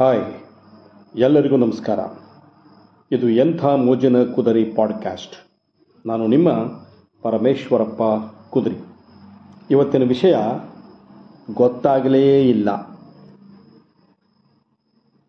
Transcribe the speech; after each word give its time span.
Hi, 0.00 0.24
ಎಲ್ಲರಿಗೂ 1.16 1.56
ನಮಸ್ಕಾರ. 1.56 1.98
ಇದು 3.12 3.28
ಎಂಥ 3.28 3.64
ಮೋಜಿನ 3.64 4.32
ಕುದರಿ 4.32 4.64
ಪಾಡ್ಕ್ಯಾಸ್ಟ್. 4.64 5.34
ನಾನು 6.06 6.26
ನಿಮ್ಮ 6.26 6.48
ಪರಮೇಶ್ವರಪ್ಪ 7.22 8.02
ಕುದರಿ. 8.50 8.76
ಇವತ್ತಿನ 9.70 10.02
ವಿಷಯ 10.02 10.36
ಗೊತ್ತಾಗಲೇ 11.54 12.48
ಇಲ್ಲ. 12.48 12.68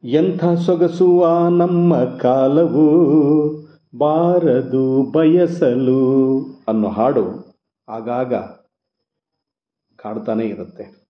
ಎಂಥ 0.04 0.46
ಸೊಗಸುವ 0.46 1.48
ನಮ್ಮ 1.50 2.04
ಕಾಲವು, 2.18 2.88
ಬಾರದು 3.98 5.12
ಬಯಸಲು 5.12 6.40
ಅನ್ನೋ 6.68 6.90
ಹಾಡು 6.90 7.56
ಆಗಾಗ 7.90 8.34
ಕಾಡ್ತಾನೇ 9.96 10.46
ಇರುತ್ತೆ. 10.46 11.00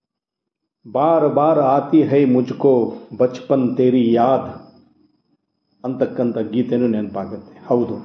ಬಾರ್ 0.88 1.36
ಬಾರ್ 1.36 1.60
ಆತಿ 1.60 2.04
ಹೈ 2.04 2.26
ಮುಜ್ಕೋ, 2.26 2.94
ಬಚ್ಪನ್ 3.18 3.78
ತೇರಿ 3.78 4.14
ಯಾದ್. 4.14 4.72
ಅಂತಕ್ಕಂಥ 5.86 6.38
ಗೀತೆನೂ 6.38 6.88
ನೆನಪಾಗುತ್ತೆ. 6.88 7.68
ಹೌದು 7.68 7.96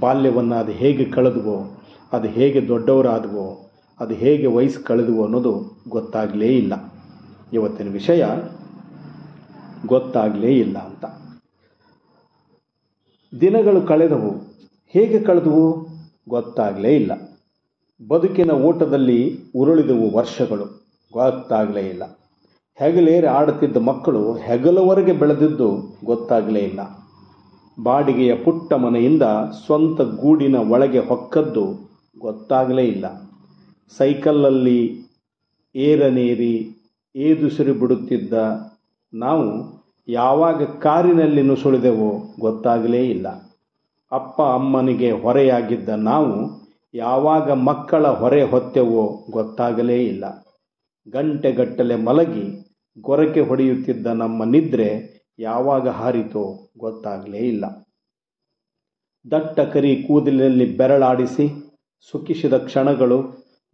ಬಾಲ್ಯವನ್ನು 0.00 0.54
ಅದು 0.54 0.72
ಹೇಗೆ 0.72 1.04
ಕಳೆದ್ವೋ, 1.04 1.80
ಅದು 2.12 2.28
ಹೇಗೆ 2.28 2.68
ದೊಡ್ಡವರಾದವೋ, 2.68 3.70
ಅದು 4.00 4.14
ಹೇಗೆ 4.14 4.46
ವಯಸ್ಸು 4.46 4.84
ಕಳೆದ್ವೋ 4.84 5.24
ಅನ್ನೋದು 5.24 5.82
ಗೊತ್ತಾಗಲೇ 5.88 6.58
ಇಲ್ಲ. 6.58 6.92
ಇವತ್ತಿನ 7.52 7.92
ವಿಷಯ 7.92 8.26
ಗೊತ್ತಾಗಲೇ 9.86 10.58
ಇಲ್ಲ 10.58 10.78
ಅಂತ. 10.78 11.04
ದಿನಗಳು 13.40 13.82
ಕಳೆದವು, 13.82 14.30
ಹೇಗೆ 14.88 15.20
ಕಳೆದವು 15.20 15.88
ಗೊತ್ತಾಗಲೇ 16.28 16.96
ಇಲ್ಲ. 16.96 17.12
ಬದುಕಿನ 18.08 18.50
ಓಟದಲ್ಲಿ 18.50 19.38
ಉರುಳಿದವು 19.54 20.16
ವರ್ಷಗಳು, 20.16 20.64
ಗೊತ್ತಾಗಲೇ 21.12 21.88
ಇಲ್ಲ. 21.88 22.19
ಹೆಗಲೇರಿ 22.80 23.26
ಆಡುತ್ತಿದ್ದ 23.26 23.76
ಮಕ್ಕಳು 23.76 24.32
ಹೆಗಲವರೆಗೆ 24.32 25.12
ಬೆಳೆದಿದ್ದು 25.12 25.98
ಗೊತ್ತಾಗಲೇ 26.04 26.60
ಇಲ್ಲ. 26.60 26.80
ಬಾಡಿಗೆಯ 27.82 28.34
ಪುಟ್ಟ 28.34 28.72
ಮನೆಯಿಂದ 28.72 29.22
ಸ್ವಂತ 29.66 30.00
ಗೂಡಿನ 30.00 30.56
ಒಳಗೆ 30.56 30.98
ಹೊಕ್ಕದ್ದು 30.98 31.94
ಗೊತ್ತಾಗಲೇ 32.18 32.84
ಇಲ್ಲ. 32.84 33.06
ಸೈಕಲ್ಲಲ್ಲಿ 33.96 35.04
ಏರನೇರಿ 35.74 36.84
ಏದುಸಿರಿ 37.16 37.72
ಬಿಡುತ್ತಿದ್ದ 37.72 38.32
ನಾವು 39.14 39.80
ಯಾವಾಗ 40.08 40.64
ಕಾರಿನಲ್ಲಿ 40.64 41.42
ನುಸುಳಿದೆವೋ 41.42 42.34
ಗೊತ್ತಾಗಲೇ 42.40 43.10
ಇಲ್ಲ. 43.10 43.28
ಅಪ್ಪ 44.12 44.42
ಅಮ್ಮನಿಗೆ 44.42 45.10
ಹೊರೆಯಾಗಿದ್ದ 45.10 45.88
ನಾವು 45.88 46.60
ಯಾವಾಗ 46.94 47.52
ಮಕ್ಕಳ 47.52 48.06
ಹೊರೆ 48.06 48.42
ಹೊತ್ತೆವೋ 48.42 49.24
ಗೊತ್ತಾಗಲೇ 49.30 50.04
ಇಲ್ಲ. 50.04 50.24
ಗಂಟೆಗಟ್ಟಲೆ 51.08 51.96
ಮಲಗಿ 51.96 52.69
ಗೊರಕೆ 53.00 53.40
ಹೊಡೆಯುತ್ತಿದ್ದ 53.40 54.06
ನಮ್ಮ 54.06 54.44
ನಿದ್ರೆ 54.44 54.88
ಯಾವಾಗ 55.38 55.88
ಹಾರಿತೋ 55.88 56.72
ಗೊತ್ತಾಗಲೇ 56.78 57.38
ಇಲ್ಲ. 57.38 57.64
ದಟ್ಟ 59.30 59.60
ಕರಿ 59.60 59.96
ಕೂದಲಿನಲ್ಲಿ 59.96 60.76
ಬೆರಳಾಡಿಸಿ 60.76 61.46
ಸುಖಿಸಿದ 62.12 62.52
ಕ್ಷಣಗಳು 62.52 63.18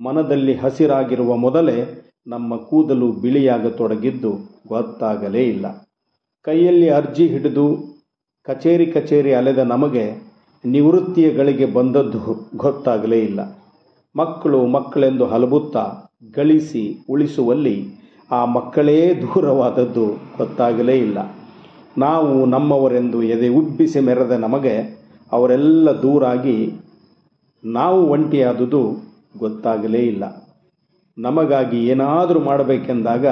ಮನದಲ್ಲಿ 0.00 0.54
ಹಸಿರಾಗಿರುವ 0.54 1.36
ಮೊದಲೇ 1.36 1.78
ನಮ್ಮ 2.26 2.56
ಕೂದಲು 2.56 3.12
ಬಿಳಿಯಾಗತೊಡಗಿದ್ದು 3.12 4.32
ಗೊತ್ತಾಗಲೇ 4.68 5.48
ಇಲ್ಲ. 5.48 5.66
ಕೈಯಲ್ಲಿ 6.42 6.88
ಅರ್ಜಿ 6.88 7.26
ಹಿಡಿದು 7.26 7.66
ಕಚೇರಿ 8.42 8.86
ಕಚೇರಿ 8.86 9.34
ಅಲೆದ 9.34 9.58
ನಮಗೆ 9.58 10.04
ನಿವೃತ್ತಿಯ 10.64 11.30
ಗಳಿಗೆ 11.30 11.66
ಬಂದದ್ದು 11.66 12.50
ಗೊತ್ತಾಗಲೇ 12.56 13.20
ಇಲ್ಲ. 13.20 13.40
ಮಕ್ಕಳು 14.16 14.66
ಮಕ್ಕಳೆಂದು 14.66 15.26
ಹಲಬುತ್ತಾ 15.26 15.84
ಗಳಿಸಿ 16.34 17.04
ಉಳಿಸುವಲ್ಲಿ 17.08 18.05
ಆ 18.30 18.44
ಮಕ್ಕಳೇ 18.44 19.14
ದೂರವಾದದ್ದು 19.14 20.06
ಗೊತ್ತಾಗಲೇ 20.36 20.98
ಇಲ್ಲ. 20.98 21.18
ನಾವು 21.98 22.46
ನಮ್ಮವರೆಂದು 22.46 23.22
ಎದೆ 23.22 23.48
ಉಬ್ಬಿಸಿ 23.48 24.00
ಮೆರೆದ 24.00 24.30
ನಮಗೆ 24.30 25.04
ಅವರೆಲ್ಲ 25.32 25.90
ದೂರಾಗಿ 25.90 26.72
ನಾವು 27.64 28.06
ಒಂಟಿಯಾದುದು 28.06 28.82
ಗೊತ್ತಾಗಲೇ 29.38 29.98
ಇಲ್ಲ. 29.98 30.24
ನಮಗಾಗಿ 31.18 31.86
ಏನಾದರೂ 31.86 32.40
ಮಾಡಬೇಕೆಂದಾಗ 32.40 33.26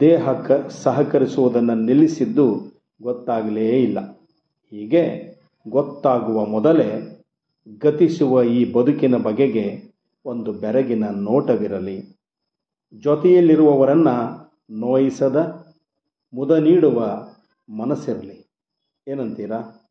ದೇಹ 0.00 0.32
ಕ 0.32 0.50
ಸಹಕರಿಸುವುದನ್ನು 0.70 1.74
ನಿಲ್ಲಿಸಿದ್ದು 1.74 2.46
ಗೊತ್ತಾಗಲೇ 3.02 3.82
ಇಲ್ಲ. 3.82 3.98
ಹೀಗೆ 4.70 5.32
ಗೊತ್ತಾಗುವ 5.68 6.44
ಮೊದಲೇ 6.44 7.20
ಗತಿಸುವ 7.82 8.42
ಈ 8.42 8.72
ಬದುಕಿನ 8.72 9.16
ಬಗೆಗೆ 9.16 9.94
ಒಂದು 10.24 10.52
ಬೆರಗಿನ 10.52 11.04
ನೋಟವಿರಲಿ. 11.14 12.21
ಜೊತೆಯಲ್ಲಿರುವವರನ್ನು 13.00 14.16
ನೋಯಿಸದ 14.70 15.36
ಮುದ 16.32 16.50
ನೀಡುವ 16.50 17.04
ಮನಸ್ಸಿರಲಿ. 17.68 18.52
ಏನಂತೀರಾ? 19.08 19.81